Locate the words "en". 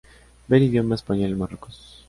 1.33-1.37